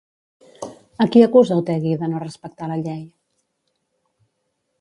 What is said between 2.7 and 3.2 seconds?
la llei?